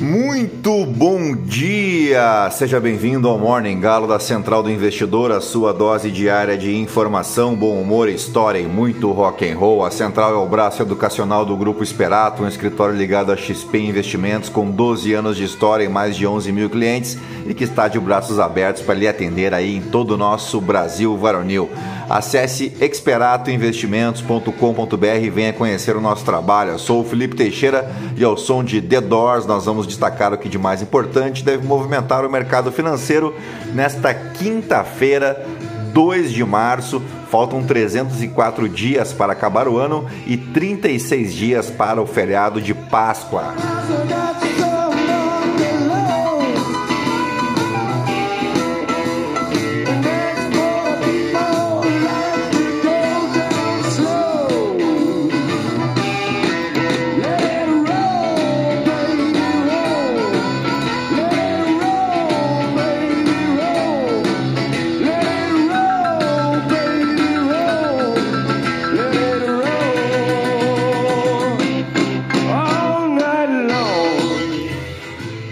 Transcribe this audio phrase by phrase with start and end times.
[0.00, 1.75] Muito bom dia
[2.52, 7.54] seja bem-vindo ao Morning Galo da Central do Investidor, a sua dose diária de informação,
[7.54, 9.84] bom humor, história e muito rock and roll.
[9.84, 14.48] A Central é o braço educacional do Grupo Esperato, um escritório ligado a XP Investimentos
[14.48, 17.98] com 12 anos de história e mais de 11 mil clientes e que está de
[17.98, 21.68] braços abertos para lhe atender aí em todo o nosso Brasil varonil.
[22.08, 26.70] Acesse experatoinvestimentos.com.br e venha conhecer o nosso trabalho.
[26.70, 30.38] Eu sou o Felipe Teixeira e ao som de The Doors nós vamos destacar o
[30.38, 33.34] que de mais importante deve movimentar o mercado financeiro
[33.72, 35.44] nesta quinta-feira,
[35.92, 37.02] 2 de março.
[37.30, 43.54] Faltam 304 dias para acabar o ano e 36 dias para o feriado de Páscoa.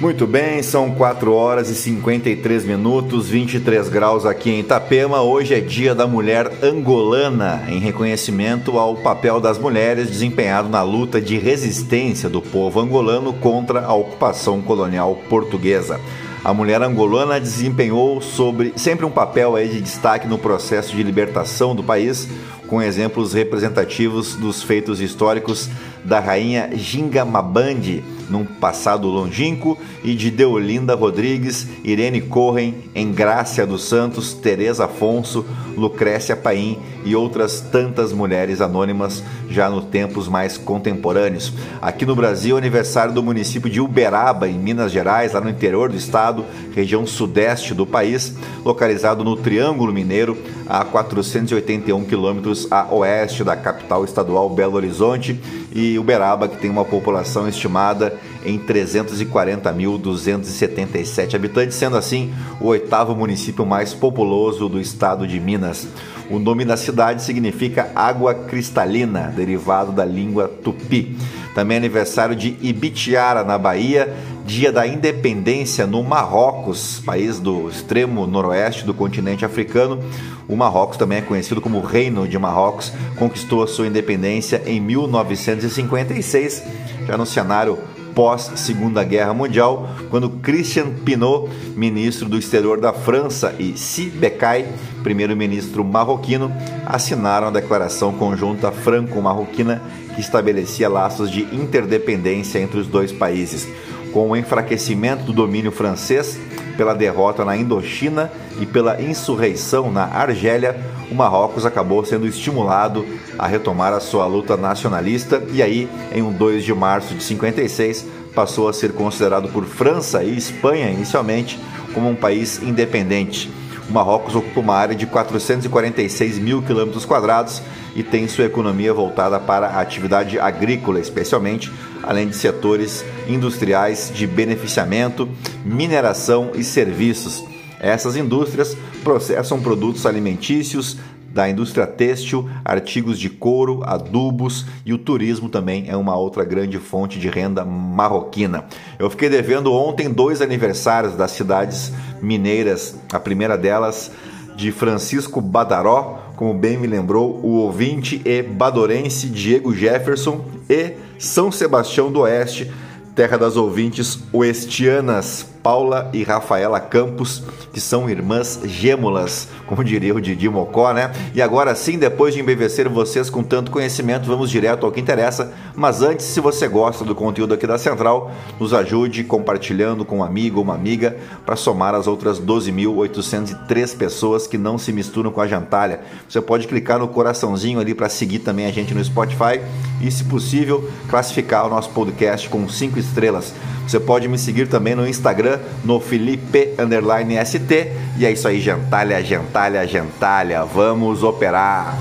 [0.05, 5.23] Muito bem, são 4 horas e 53 minutos, 23 graus aqui em Itapema.
[5.23, 11.23] Hoje é Dia da Mulher Angolana, em reconhecimento ao papel das mulheres desempenhado na luta
[11.23, 15.99] de resistência do povo angolano contra a ocupação colonial portuguesa.
[16.45, 21.83] A mulher angolana desempenhou sobre, sempre um papel de destaque no processo de libertação do
[21.83, 22.29] país,
[22.67, 25.71] com exemplos representativos dos feitos históricos
[26.05, 33.85] da rainha Ginga Mabandi num passado longínquo e de Deolinda Rodrigues, Irene Corren, Engrácia dos
[33.85, 35.45] Santos, Teresa Afonso,
[35.77, 41.53] Lucrécia Paim e outras tantas mulheres anônimas já nos tempos mais contemporâneos.
[41.81, 45.97] Aqui no Brasil, aniversário do município de Uberaba, em Minas Gerais, lá no interior do
[45.97, 46.45] estado,
[46.75, 54.05] região sudeste do país, localizado no Triângulo Mineiro, a 481 quilômetros a oeste da capital
[54.05, 55.39] estadual Belo Horizonte,
[55.75, 58.15] e Uberaba, que tem uma população estimada
[58.45, 65.89] em 340.277 habitantes, sendo assim o oitavo município mais populoso do estado de Minas.
[66.35, 71.17] O nome da cidade significa água cristalina, derivado da língua tupi.
[71.55, 74.13] Também é aniversário de Ibitiara, na Bahia,
[74.45, 80.03] dia da independência no Marrocos, país do extremo noroeste do continente africano.
[80.49, 86.65] O Marrocos também é conhecido como Reino de Marrocos, conquistou a sua independência em 1956,
[87.07, 87.79] já no cenário
[88.15, 94.67] pós Segunda Guerra Mundial, quando Christian Pinot, ministro do exterior da França, e Si Bekai,
[95.03, 96.53] primeiro-ministro marroquino,
[96.87, 99.83] assinaram a declaração conjunta franco-marroquina
[100.15, 103.67] que estabelecia laços de interdependência entre os dois países.
[104.13, 106.39] Com o enfraquecimento do domínio francês,
[106.77, 110.77] pela derrota na Indochina e pela insurreição na Argélia,
[111.11, 113.05] o Marrocos acabou sendo estimulado
[113.39, 118.07] a retomar a sua luta nacionalista e aí, em um 2 de março de 56,
[118.35, 121.59] passou a ser considerado por França e Espanha inicialmente
[121.93, 123.51] como um país independente.
[123.89, 127.63] O Marrocos ocupa uma área de 446 mil quilômetros quadrados
[127.95, 131.71] e tem sua economia voltada para a atividade agrícola, especialmente,
[132.03, 135.29] além de setores industriais de beneficiamento,
[135.65, 137.45] mineração e serviços.
[137.79, 140.97] Essas indústrias processam produtos alimentícios,
[141.35, 146.79] da indústria têxtil, artigos de couro, adubos e o turismo também é uma outra grande
[146.79, 148.67] fonte de renda marroquina.
[148.99, 151.93] Eu fiquei devendo ontem dois aniversários das cidades
[152.23, 154.13] mineiras, a primeira delas
[154.55, 161.51] de Francisco Badaró, como bem me lembrou o ouvinte e badorense Diego Jefferson, e São
[161.51, 162.73] Sebastião do Oeste,
[163.15, 170.21] terra das ouvintes oestianas Paula e Rafaela Campos, que são irmãs gêmulas, como diria o
[170.21, 171.11] Didi Mocó, né?
[171.35, 175.55] E agora sim, depois de embevecer vocês com tanto conhecimento, vamos direto ao que interessa.
[175.75, 178.31] Mas antes, se você gosta do conteúdo aqui da Central,
[178.61, 181.17] nos ajude compartilhando com um amigo ou uma amiga
[181.47, 186.03] para somar as outras 12.803 pessoas que não se misturam com a jantalha.
[186.29, 189.63] Você pode clicar no coraçãozinho ali para seguir também a gente no Spotify
[190.03, 193.55] e, se possível, classificar o nosso podcast com 5 estrelas.
[193.87, 197.93] Você pode me seguir também no Instagram, no Felipe_ST.
[198.17, 200.65] E é isso aí, gentalha, gentalha, gentalha.
[200.65, 201.97] Vamos operar!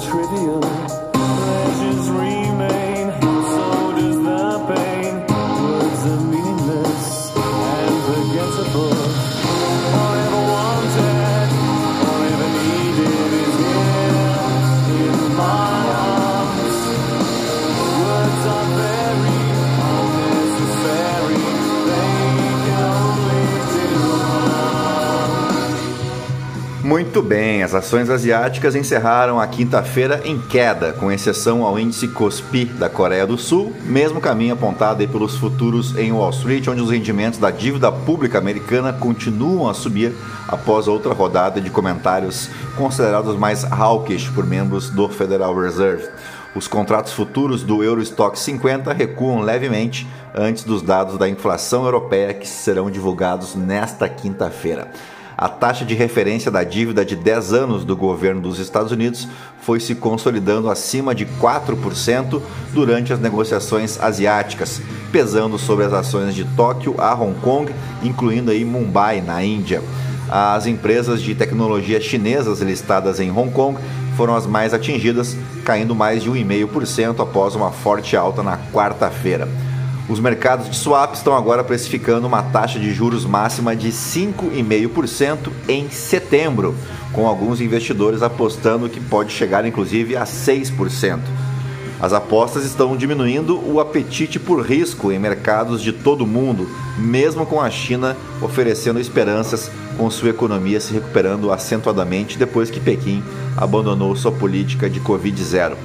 [0.00, 0.99] Trivial
[27.20, 32.64] Muito bem, as ações asiáticas encerraram a quinta-feira em queda, com exceção ao índice Kospi
[32.64, 37.38] da Coreia do Sul, mesmo caminho apontado pelos futuros em Wall Street, onde os rendimentos
[37.38, 40.14] da dívida pública americana continuam a subir
[40.48, 46.08] após outra rodada de comentários considerados mais hawkish por membros do Federal Reserve.
[46.54, 52.48] Os contratos futuros do Eurostock 50 recuam levemente antes dos dados da inflação europeia que
[52.48, 54.88] serão divulgados nesta quinta-feira
[55.40, 59.26] a taxa de referência da dívida de 10 anos do governo dos Estados Unidos
[59.62, 62.42] foi se consolidando acima de 4%
[62.74, 67.72] durante as negociações asiáticas, pesando sobre as ações de Tóquio a Hong Kong,
[68.02, 69.82] incluindo aí Mumbai, na Índia.
[70.28, 73.80] As empresas de tecnologia chinesas listadas em Hong Kong
[74.18, 75.34] foram as mais atingidas,
[75.64, 79.48] caindo mais de 1,5% após uma forte alta na quarta-feira.
[80.10, 85.88] Os mercados de swap estão agora precificando uma taxa de juros máxima de 5,5% em
[85.88, 86.74] setembro,
[87.12, 91.20] com alguns investidores apostando que pode chegar inclusive a 6%.
[92.00, 96.68] As apostas estão diminuindo o apetite por risco em mercados de todo o mundo,
[96.98, 103.22] mesmo com a China oferecendo esperanças com sua economia se recuperando acentuadamente depois que Pequim
[103.56, 105.76] abandonou sua política de Covid-0.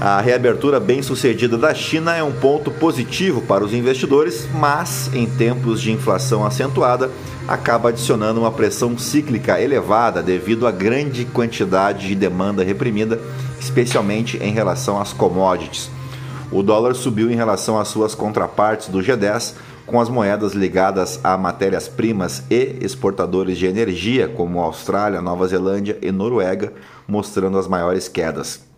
[0.00, 5.80] A reabertura bem-sucedida da China é um ponto positivo para os investidores, mas em tempos
[5.80, 7.10] de inflação acentuada,
[7.46, 13.20] acaba adicionando uma pressão cíclica elevada devido à grande quantidade de demanda reprimida,
[13.60, 15.88] especialmente em relação às commodities.
[16.50, 19.54] O dólar subiu em relação às suas contrapartes do G10,
[19.86, 26.10] com as moedas ligadas a matérias-primas e exportadores de energia, como Austrália, Nova Zelândia e
[26.10, 26.72] Noruega,
[27.06, 28.73] mostrando as maiores quedas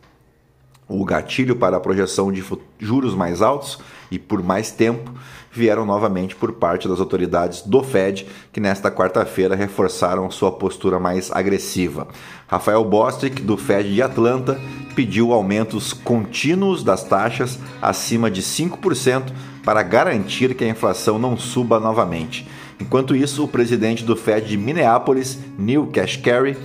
[0.88, 2.44] o gatilho para a projeção de
[2.78, 3.78] juros mais altos
[4.10, 5.10] e por mais tempo
[5.50, 11.32] vieram novamente por parte das autoridades do Fed, que nesta quarta-feira reforçaram sua postura mais
[11.32, 12.06] agressiva.
[12.46, 14.60] Rafael Bostic, do Fed de Atlanta,
[14.94, 19.32] pediu aumentos contínuos das taxas acima de 5%
[19.64, 22.46] para garantir que a inflação não suba novamente.
[22.78, 26.56] Enquanto isso, o presidente do Fed de Minneapolis, Neil Kashkari,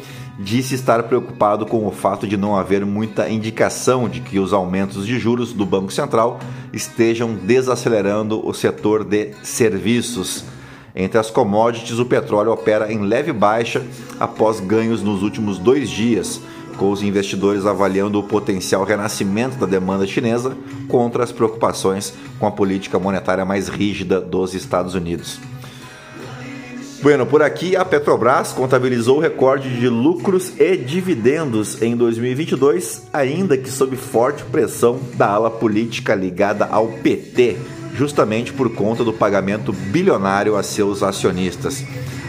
[0.44, 5.06] disse estar preocupado com o fato de não haver muita indicação de que os aumentos
[5.06, 6.40] de juros do Banco Central
[6.74, 10.44] estejam desacelerando o setor de serviços.
[10.96, 13.86] Entre as commodities, o petróleo opera em leve baixa
[14.20, 16.42] após ganhos nos últimos dois dias,
[16.78, 22.52] com os investidores avaliando o potencial renascimento da demanda chinesa contra as preocupações com a
[22.52, 25.51] política monetária mais rígida dos Estados Unidos.
[27.02, 33.58] Bueno, por aqui a Petrobras contabilizou o recorde de lucros e dividendos em 2022, ainda
[33.58, 37.58] que sob forte pressão da ala política ligada ao PT,
[37.96, 41.84] justamente por conta do pagamento bilionário a seus acionistas.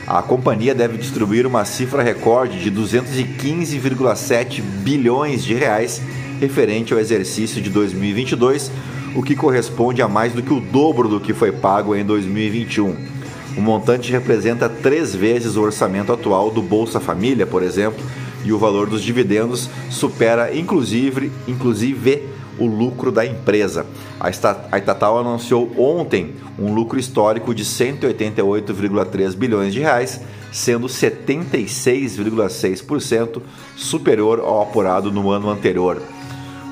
[0.06, 6.00] A companhia deve distribuir uma cifra recorde de 215,7 bilhões de reais
[6.40, 8.72] referente ao exercício de 2022,
[9.14, 13.21] o que corresponde a mais do que o dobro do que foi pago em 2021.
[13.56, 18.04] O montante representa três vezes o orçamento atual do Bolsa Família, por exemplo,
[18.44, 22.28] e o valor dos dividendos supera inclusive, inclusive
[22.58, 23.86] o lucro da empresa.
[24.18, 33.42] A estatal anunciou ontem um lucro histórico de 188,3 bilhões de reais, sendo 76,6%
[33.76, 36.00] superior ao apurado no ano anterior.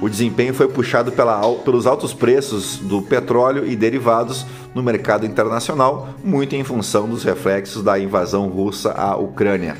[0.00, 6.09] O desempenho foi puxado pela, pelos altos preços do petróleo e derivados no mercado internacional,
[6.25, 9.76] muito em função dos reflexos da invasão russa à Ucrânia.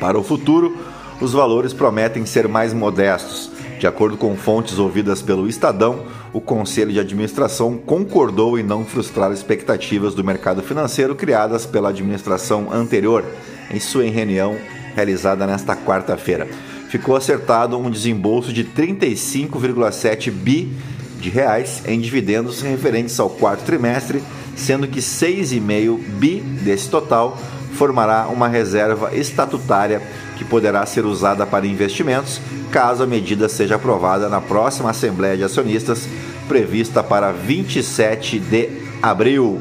[0.00, 0.76] Para o futuro,
[1.20, 3.50] os valores prometem ser mais modestos.
[3.78, 6.00] De acordo com fontes ouvidas pelo Estadão,
[6.32, 12.72] o Conselho de Administração concordou em não frustrar expectativas do mercado financeiro criadas pela administração
[12.72, 13.24] anterior,
[13.70, 14.56] em sua reunião
[14.94, 16.48] realizada nesta quarta-feira
[16.96, 20.72] ficou acertado um desembolso de 35,7 bi
[21.20, 24.22] de reais em dividendos referentes ao quarto trimestre,
[24.56, 27.36] sendo que 6,5 bi desse total
[27.74, 30.00] formará uma reserva estatutária
[30.38, 35.44] que poderá ser usada para investimentos, caso a medida seja aprovada na próxima Assembleia de
[35.44, 36.08] Acionistas,
[36.48, 38.70] prevista para 27 de
[39.02, 39.60] abril.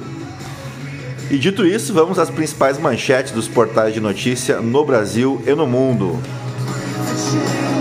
[1.30, 5.68] E dito isso, vamos às principais manchetes dos portais de notícia no Brasil e no
[5.68, 6.18] mundo.
[6.96, 7.75] to shame.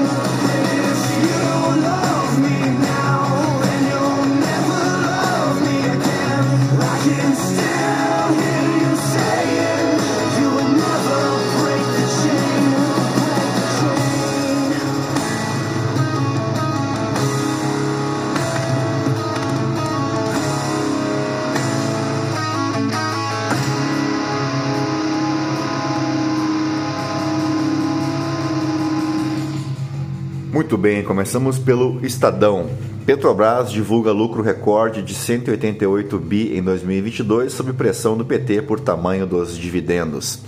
[30.74, 32.68] Muito bem, começamos pelo Estadão.
[33.06, 39.24] Petrobras divulga lucro recorde de 188 bi em 2022 sob pressão do PT por tamanho
[39.24, 40.40] dos dividendos.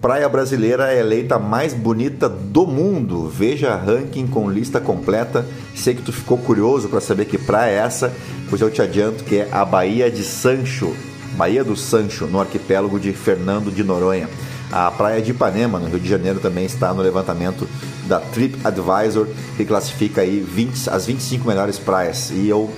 [0.00, 3.28] Praia brasileira é eleita mais bonita do mundo.
[3.28, 5.46] Veja ranking com lista completa.
[5.76, 8.12] Sei que tu ficou curioso para saber que praia é essa,
[8.50, 10.92] pois eu te adianto que é a Baía de Sancho,
[11.36, 14.28] Baía do Sancho, no arquipélago de Fernando de Noronha.
[14.72, 17.66] A praia de Ipanema, no Rio de Janeiro, também está no levantamento
[18.08, 22.30] da TripAdvisor, que classifica aí 20, as 25 melhores praias.
[22.30, 22.70] E eu,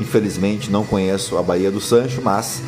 [0.00, 2.60] infelizmente, não conheço a Baía do Sancho, mas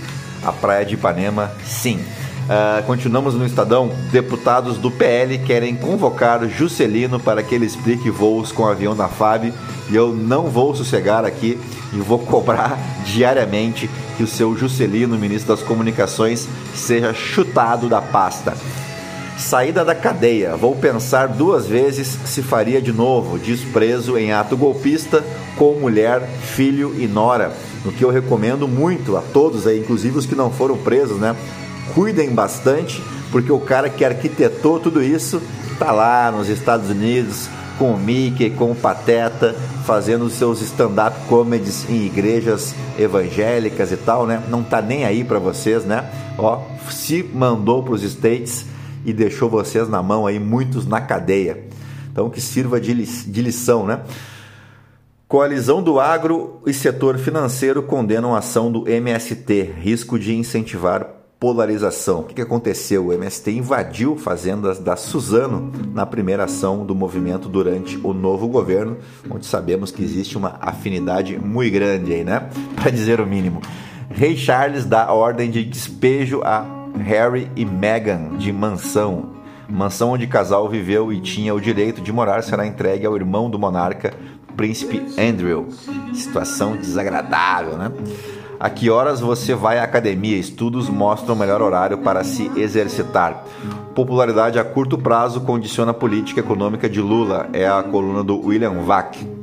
[0.42, 2.00] a praia de Ipanema, sim.
[2.44, 3.90] Uh, continuamos no Estadão.
[4.12, 9.08] Deputados do PL querem convocar Juscelino para que ele explique voos com o avião da
[9.08, 9.52] FAB.
[9.90, 11.58] E eu não vou sossegar aqui
[11.92, 18.54] e vou cobrar diariamente que o seu Juscelino, ministro das Comunicações, seja chutado da pasta.
[19.36, 20.56] Saída da cadeia.
[20.56, 23.38] Vou pensar duas vezes se faria de novo.
[23.38, 25.24] Desprezo em ato golpista
[25.56, 27.52] com mulher, filho e nora.
[27.84, 31.34] O que eu recomendo muito a todos aí, inclusive os que não foram presos, né?
[31.94, 35.42] Cuidem bastante, porque o cara que arquitetou tudo isso
[35.78, 41.84] tá lá nos Estados Unidos com o Mickey, com o Pateta, fazendo seus stand-up comedies
[41.90, 44.40] em igrejas evangélicas e tal, né?
[44.48, 46.08] Não tá nem aí para vocês, né?
[46.38, 48.64] Ó, se mandou para os States
[49.04, 51.64] e deixou vocês na mão aí, muitos na cadeia.
[52.10, 54.00] Então que sirva de, li de lição, né?
[55.26, 62.20] Coalizão do agro e setor financeiro condenam a ação do MST, risco de incentivar polarização.
[62.20, 63.06] O que aconteceu?
[63.06, 68.98] O MST invadiu fazendas da Suzano na primeira ação do movimento durante o novo governo,
[69.28, 72.48] onde sabemos que existe uma afinidade muito grande aí, né?
[72.76, 73.60] Para dizer o mínimo.
[74.10, 79.34] Rei Charles dá ordem de despejo a Harry e Meghan de mansão.
[79.68, 83.48] Mansão onde o casal viveu e tinha o direito de morar será entregue ao irmão
[83.48, 84.12] do monarca,
[84.56, 85.68] príncipe Andrew.
[86.12, 87.90] Situação desagradável, né?
[88.58, 90.38] A que horas você vai à academia?
[90.38, 93.44] Estudos mostram o melhor horário para se exercitar.
[93.94, 97.48] Popularidade a curto prazo condiciona a política econômica de Lula.
[97.52, 99.33] É a coluna do William Vac.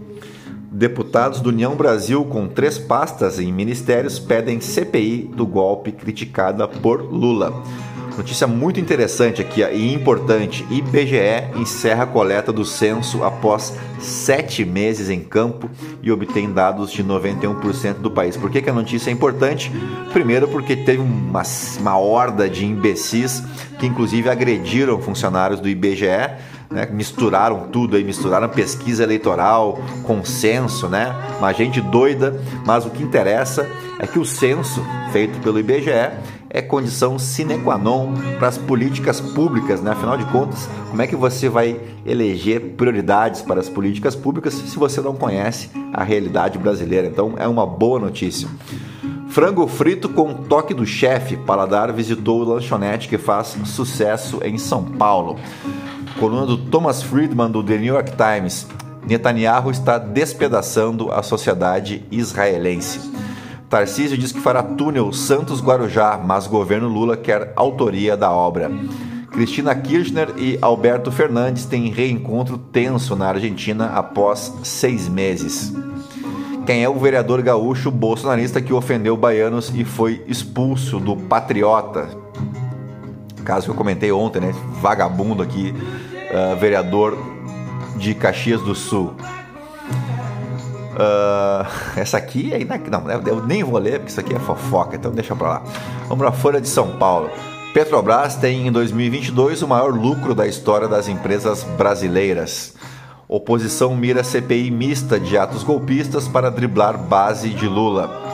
[0.73, 7.01] Deputados do União Brasil com três pastas em ministérios pedem CPI do golpe criticada por
[7.01, 7.61] Lula.
[8.15, 15.09] Notícia muito interessante aqui e importante: IBGE encerra a coleta do censo após sete meses
[15.09, 15.69] em campo
[16.01, 18.37] e obtém dados de 91% do país.
[18.37, 19.69] Por que, que a notícia é importante?
[20.13, 21.43] Primeiro, porque teve uma,
[21.79, 23.43] uma horda de imbecis
[23.77, 26.31] que, inclusive, agrediram funcionários do IBGE.
[26.71, 31.13] Né, misturaram tudo aí, misturaram pesquisa eleitoral, consenso, né?
[31.37, 35.91] Uma gente doida, mas o que interessa é que o censo feito pelo IBGE
[36.53, 39.91] é condição sine qua non para as políticas públicas, né?
[39.91, 44.77] Afinal de contas, como é que você vai eleger prioridades para as políticas públicas se
[44.77, 47.07] você não conhece a realidade brasileira?
[47.07, 48.49] Então, é uma boa notícia.
[49.29, 51.37] Frango frito com toque do chefe.
[51.37, 55.39] Paladar visitou o lanchonete que faz sucesso em São Paulo.
[56.19, 58.67] Coluna do Thomas Friedman do The New York Times.
[59.07, 63.11] Netanyahu está despedaçando a sociedade israelense.
[63.69, 68.69] Tarcísio diz que fará túnel Santos-Guarujá, mas governo Lula quer autoria da obra.
[69.31, 75.73] Cristina Kirchner e Alberto Fernandes têm reencontro tenso na Argentina após seis meses.
[76.65, 82.09] Quem é o vereador gaúcho bolsonarista que ofendeu baianos e foi expulso do Patriota?
[83.43, 84.53] Caso que eu comentei ontem, né?
[84.81, 87.17] Vagabundo aqui, uh, vereador
[87.95, 89.13] de Caxias do Sul.
[90.91, 95.11] Uh, essa aqui é não, eu nem vou ler porque isso aqui é fofoca, então
[95.11, 95.63] deixa pra lá.
[96.07, 97.29] Vamos pra Folha de São Paulo.
[97.73, 102.73] Petrobras tem em 2022 o maior lucro da história das empresas brasileiras.
[103.29, 108.30] Oposição mira CPI mista de atos golpistas para driblar base de Lula.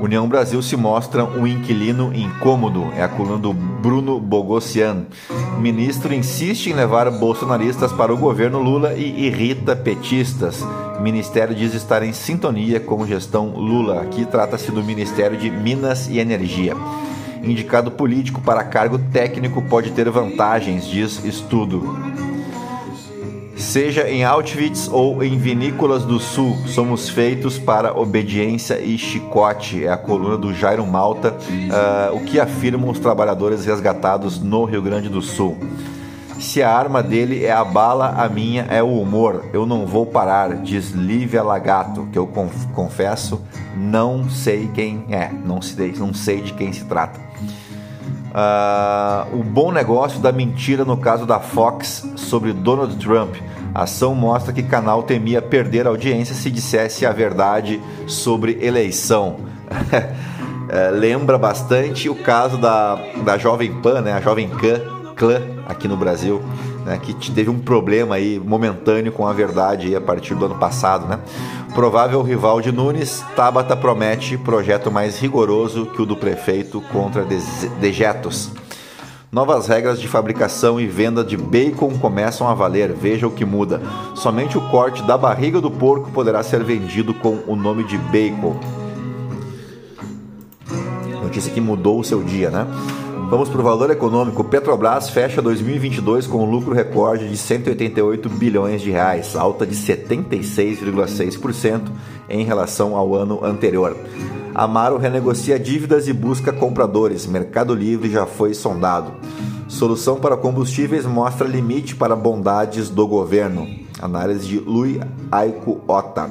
[0.00, 5.06] União Brasil se mostra um inquilino incômodo, é a coluna do Bruno Bogossian.
[5.60, 10.64] Ministro insiste em levar bolsonaristas para o governo Lula e irrita petistas.
[11.00, 14.00] Ministério diz estar em sintonia com gestão Lula.
[14.02, 16.74] Aqui trata-se do Ministério de Minas e Energia.
[17.42, 22.27] Indicado político para cargo técnico pode ter vantagens, diz estudo.
[23.58, 29.84] Seja em Auschwitz ou em Vinícolas do Sul, somos feitos para obediência e chicote.
[29.84, 34.80] É a coluna do Jairo Malta, uh, o que afirmam os trabalhadores resgatados no Rio
[34.80, 35.58] Grande do Sul.
[36.38, 39.46] Se a arma dele é a bala, a minha é o humor.
[39.52, 42.28] Eu não vou parar, diz Lívia Lagato, que eu
[42.72, 43.42] confesso,
[43.76, 47.18] não sei quem é, não sei, não sei de quem se trata.
[48.28, 53.34] Uh, o bom negócio da mentira no caso da Fox sobre Donald Trump.
[53.74, 59.36] A ação mostra que canal temia perder audiência se dissesse a verdade sobre eleição.
[60.68, 64.12] é, lembra bastante o caso da, da Jovem Pan, né?
[64.12, 64.50] a Jovem
[65.16, 66.42] Clã aqui no Brasil,
[66.84, 66.98] né?
[66.98, 71.06] que teve um problema aí momentâneo com a verdade a partir do ano passado.
[71.06, 71.18] Né?
[71.74, 77.24] Provável rival de Nunes, Tabata promete projeto mais rigoroso que o do prefeito contra
[77.80, 78.50] dejetos.
[79.30, 82.94] Novas regras de fabricação e venda de bacon começam a valer.
[82.94, 83.82] Veja o que muda.
[84.14, 88.58] Somente o corte da barriga do porco poderá ser vendido com o nome de bacon.
[91.22, 92.66] Notícia que mudou o seu dia, né?
[93.28, 94.42] Vamos para o valor econômico.
[94.42, 101.82] Petrobras fecha 2022 com um lucro recorde de 188 bilhões de reais, alta de 76,6%
[102.30, 103.94] em relação ao ano anterior.
[104.58, 107.28] Amaro renegocia dívidas e busca compradores.
[107.28, 109.12] Mercado Livre já foi sondado.
[109.68, 113.68] Solução para combustíveis mostra limite para bondades do governo.
[114.00, 115.00] Análise de Lui
[115.30, 116.28] Aiko Ota.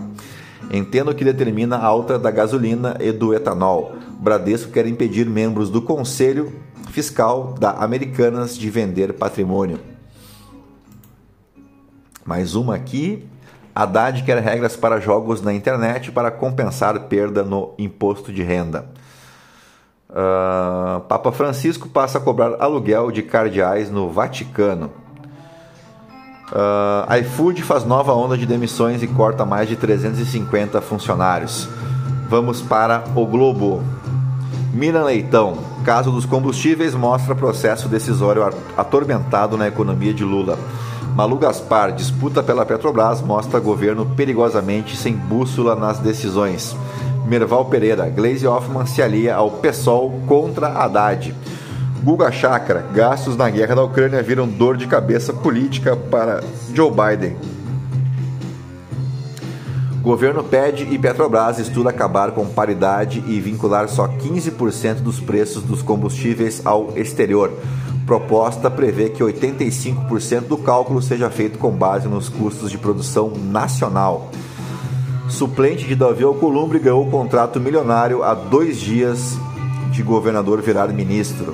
[0.69, 3.95] Entendo que determina a alta da gasolina e do etanol.
[4.19, 6.51] Bradesco quer impedir membros do Conselho
[6.89, 9.79] fiscal da Americanas de vender patrimônio.
[12.25, 13.25] Mais uma aqui.
[13.77, 18.85] Haddad quer regras para jogos na internet para compensar perda no imposto de renda.
[20.09, 24.89] Uh, Papa Francisco passa a cobrar aluguel de cardeais no Vaticano.
[26.51, 31.69] Uh, iFood faz nova onda de demissões e corta mais de 350 funcionários.
[32.27, 33.83] Vamos para o Globo.
[34.73, 38.43] Miran Leitão, caso dos combustíveis mostra processo decisório
[38.75, 40.57] atormentado na economia de Lula.
[41.17, 46.77] Malu Gaspar, disputa pela Petrobras mostra governo perigosamente sem bússola nas decisões.
[47.25, 51.33] Merval Pereira, Glaze Hoffman se alia ao PSOL contra Haddad.
[52.03, 57.35] Guga Chakra, gastos na guerra da Ucrânia viram dor de cabeça política para Joe Biden.
[60.03, 65.81] Governo pede e Petrobras estuda acabar com paridade e vincular só 15% dos preços dos
[65.81, 67.51] combustíveis ao exterior.
[68.07, 74.31] Proposta prevê que 85% do cálculo seja feito com base nos custos de produção nacional.
[75.27, 79.37] Suplente de Davi Alcolumbre ganhou o contrato milionário há dois dias
[79.91, 81.53] de governador virar ministro.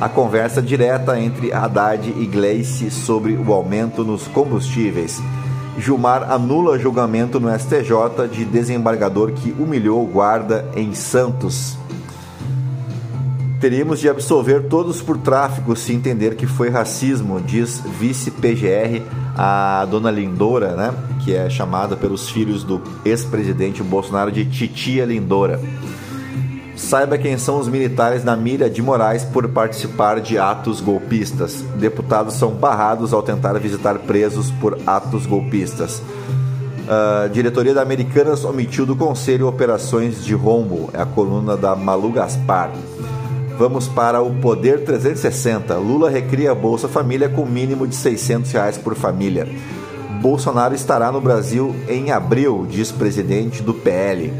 [0.00, 5.20] A conversa direta entre Haddad e Gleice sobre o aumento nos combustíveis.
[5.76, 11.76] Gilmar anula julgamento no STJ de desembargador que humilhou guarda em Santos.
[13.64, 19.00] Teríamos de absolver todos por tráfico se entender que foi racismo, diz vice-PGR
[19.34, 20.92] a dona Lindora, né?
[21.24, 25.58] que é chamada pelos filhos do ex-presidente Bolsonaro de Titia Lindora.
[26.76, 31.64] Saiba quem são os militares na mira de Moraes por participar de atos golpistas.
[31.76, 36.02] Deputados são barrados ao tentar visitar presos por atos golpistas.
[36.86, 40.90] A diretoria da Americanas omitiu do conselho operações de rombo.
[40.92, 42.70] É a coluna da Malu Gaspar.
[43.56, 45.76] Vamos para o Poder 360.
[45.76, 49.48] Lula recria a Bolsa Família com mínimo de 600 reais por família.
[50.20, 54.32] Bolsonaro estará no Brasil em abril, diz presidente do PL.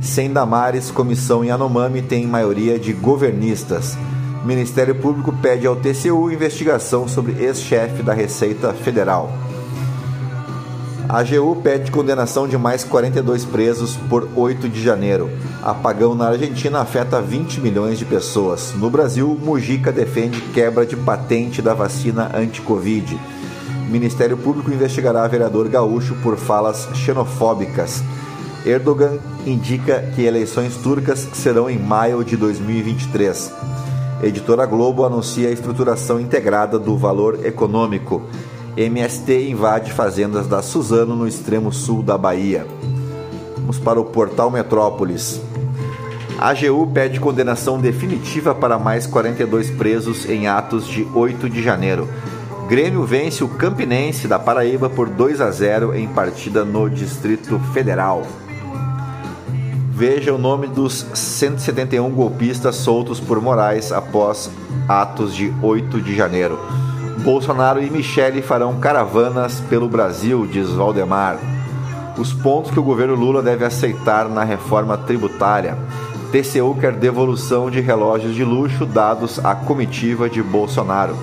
[0.00, 3.98] Sem Damares, comissão Yanomami tem maioria de governistas.
[4.44, 9.30] Ministério Público pede ao TCU investigação sobre ex-chefe da Receita Federal.
[11.10, 15.28] A AGU pede condenação de mais 42 presos por 8 de janeiro.
[15.60, 18.74] Apagão na Argentina afeta 20 milhões de pessoas.
[18.76, 23.18] No Brasil, Mujica defende quebra de patente da vacina anti-Covid.
[23.88, 28.04] Ministério Público investigará vereador gaúcho por falas xenofóbicas.
[28.64, 33.52] Erdogan indica que eleições turcas serão em maio de 2023.
[34.22, 38.22] Editora Globo anuncia a estruturação integrada do valor econômico.
[38.76, 42.66] MST invade fazendas da Suzano no extremo sul da Bahia.
[43.56, 45.40] Vamos para o portal Metrópolis.
[46.38, 52.08] A AGU pede condenação definitiva para mais 42 presos em atos de 8 de janeiro.
[52.68, 58.22] Grêmio vence o Campinense da Paraíba por 2 a 0 em partida no Distrito Federal.
[59.90, 64.50] Veja o nome dos 171 golpistas soltos por Moraes após
[64.88, 66.58] atos de 8 de janeiro.
[67.22, 71.38] Bolsonaro e Michele farão caravanas pelo Brasil, diz Valdemar.
[72.16, 75.76] Os pontos que o governo Lula deve aceitar na reforma tributária.
[76.32, 81.14] TCU quer devolução de relógios de luxo dados à comitiva de Bolsonaro.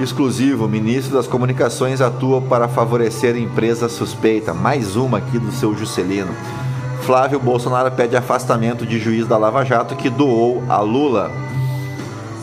[0.00, 4.52] Exclusivo, ministro das Comunicações atua para favorecer empresa suspeita.
[4.52, 6.34] Mais uma aqui do seu Juscelino.
[7.02, 11.30] Flávio Bolsonaro pede afastamento de juiz da Lava Jato que doou a Lula.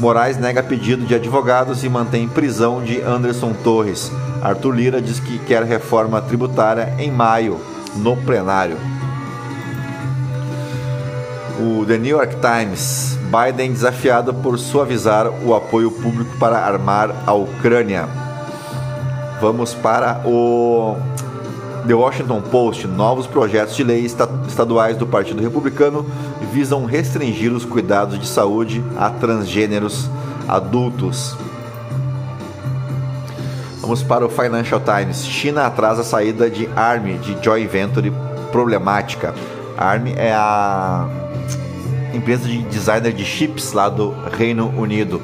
[0.01, 4.11] Moraes nega pedido de advogados e mantém prisão de Anderson Torres.
[4.41, 7.61] Arthur Lira diz que quer reforma tributária em maio,
[7.97, 8.77] no plenário.
[11.59, 13.15] O The New York Times.
[13.31, 18.07] Biden desafiado por suavizar o apoio público para armar a Ucrânia.
[19.39, 20.97] Vamos para o
[21.87, 24.05] The Washington Post, novos projetos de lei
[24.47, 26.05] estaduais do Partido Republicano
[26.51, 30.09] visam restringir os cuidados de saúde a transgêneros
[30.47, 31.35] adultos.
[33.79, 35.25] Vamos para o Financial Times.
[35.25, 38.13] China atrasa a saída de ARM de Joint Venture
[38.51, 39.33] problemática.
[39.75, 41.07] ARM é a
[42.13, 45.19] empresa de designer de chips lá do Reino Unido.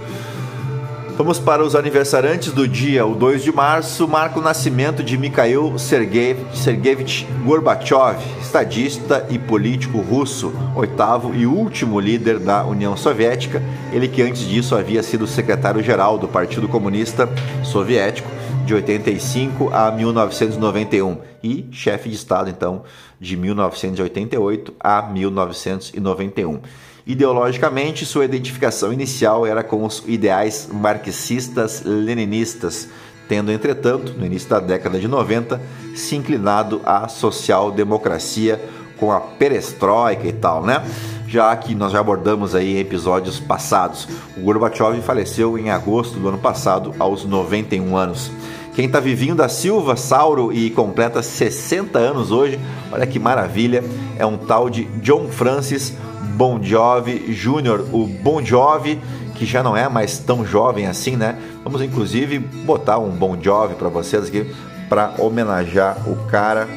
[1.18, 3.04] Vamos para os aniversariantes do dia.
[3.04, 10.54] O 2 de março marca o nascimento de Mikhail Sergeyevich Gorbachev, estadista e político russo,
[10.76, 13.64] oitavo e último líder da União Soviética.
[13.92, 17.28] Ele que antes disso havia sido secretário-geral do Partido Comunista
[17.64, 18.30] Soviético
[18.64, 22.84] de 85 a 1991 e chefe de Estado então
[23.20, 26.62] de 1988 a 1991.
[27.08, 32.89] Ideologicamente, sua identificação inicial era com os ideais marxistas-leninistas,
[33.30, 35.62] tendo, entretanto, no início da década de 90,
[35.96, 38.62] se inclinado à social-democracia
[38.98, 40.86] com a perestroika e tal, né?
[41.30, 44.06] Já que nós já abordamos aí em episódios passados.
[44.36, 48.30] O Gorbachev faleceu em agosto do ano passado, aos 91 anos.
[48.76, 52.60] Quem está vivinho da Silva, Sauro e completa 60 anos hoje,
[52.91, 53.82] olha que maravilha,
[54.20, 55.96] é um tal de John Francis
[56.38, 59.02] Bon Jovi Jr., o Bon Jovi,
[59.34, 61.36] que já não é mais tão jovem assim, né?
[61.63, 64.54] Vamos inclusive botar um Bon Jovi para vocês aqui
[64.88, 66.67] para homenagear o cara.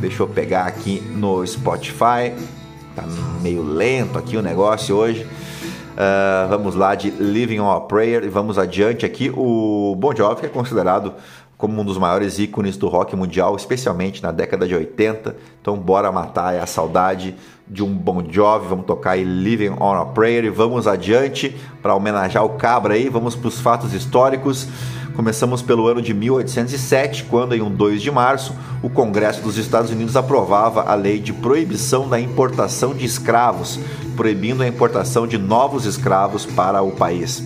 [0.00, 2.32] Deixa eu pegar aqui no Spotify.
[2.96, 3.04] Tá
[3.42, 5.24] meio lento aqui o negócio hoje.
[5.92, 9.30] Uh, vamos lá de Living on a Prayer e vamos adiante aqui.
[9.36, 11.12] O Bon Jovi é considerado
[11.62, 15.36] como um dos maiores ícones do rock mundial, especialmente na década de 80.
[15.60, 17.36] Então, bora matar a saudade
[17.68, 18.66] de um Bon Jovi.
[18.66, 23.08] Vamos tocar aí Living on a Prayer e vamos adiante para homenagear o Cabra aí.
[23.08, 24.66] Vamos para os fatos históricos.
[25.14, 29.92] Começamos pelo ano de 1807, quando, em um 2 de março, o Congresso dos Estados
[29.92, 33.78] Unidos aprovava a lei de proibição da importação de escravos,
[34.16, 37.44] proibindo a importação de novos escravos para o país.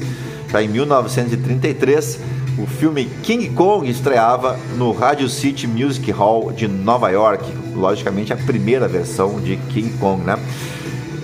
[0.49, 2.19] Já em 1933,
[2.59, 8.37] o filme King Kong estreava no Radio City Music Hall de Nova York, logicamente a
[8.37, 10.39] primeira versão de King Kong, né?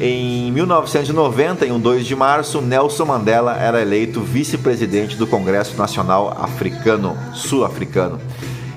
[0.01, 6.37] Em 1990, em um 2 de março, Nelson Mandela era eleito vice-presidente do Congresso Nacional
[6.39, 8.19] Africano, Sul-Africano.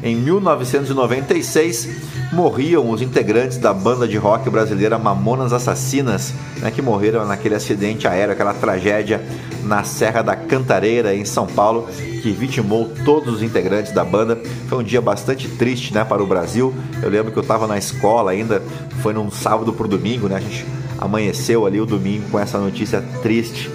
[0.03, 1.89] Em 1996,
[2.31, 8.07] morriam os integrantes da banda de rock brasileira Mamonas Assassinas, né, que morreram naquele acidente
[8.07, 9.19] aéreo, aquela tragédia
[9.65, 11.87] na Serra da Cantareira, em São Paulo,
[12.21, 14.39] que vitimou todos os integrantes da banda.
[14.67, 16.73] Foi um dia bastante triste né, para o Brasil.
[17.01, 18.61] Eu lembro que eu estava na escola ainda,
[19.01, 20.35] foi num sábado para o domingo, né?
[20.37, 20.65] A gente
[20.97, 23.69] amanheceu ali o domingo com essa notícia triste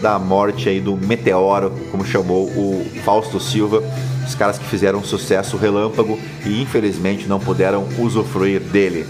[0.00, 3.82] da morte aí do meteoro, como chamou o Fausto Silva,
[4.26, 9.06] os caras que fizeram sucesso relâmpago e infelizmente não puderam usufruir dele.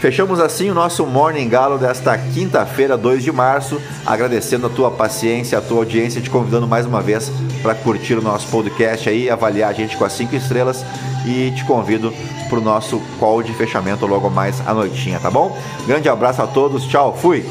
[0.00, 5.58] Fechamos assim o nosso Morning Galo desta quinta-feira, 2 de março, agradecendo a tua paciência,
[5.58, 7.32] a tua audiência, te convidando mais uma vez
[7.62, 10.84] para curtir o nosso podcast aí, avaliar a gente com as 5 estrelas
[11.26, 12.12] e te convido
[12.48, 15.58] para o nosso call de fechamento logo mais à noitinha, tá bom?
[15.84, 17.44] Grande abraço a todos, tchau, fui!